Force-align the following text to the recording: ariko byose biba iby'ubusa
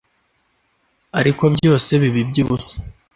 ariko 1.19 1.43
byose 1.55 1.91
biba 2.01 2.17
iby'ubusa 2.23 2.75